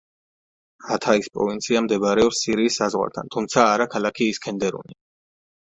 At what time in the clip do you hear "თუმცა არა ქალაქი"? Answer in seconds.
3.37-4.31